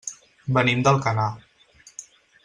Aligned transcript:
Venim 0.57 0.81
d'Alcanar. 0.87 1.27